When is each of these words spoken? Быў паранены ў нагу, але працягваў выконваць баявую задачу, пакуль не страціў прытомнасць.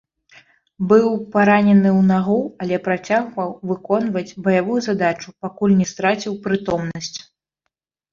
Быў 0.91 1.07
паранены 1.33 1.89
ў 1.89 2.01
нагу, 2.11 2.37
але 2.65 2.79
працягваў 2.87 3.49
выконваць 3.71 4.35
баявую 4.47 4.79
задачу, 4.87 5.35
пакуль 5.47 5.77
не 5.83 5.87
страціў 5.91 6.33
прытомнасць. 6.47 7.13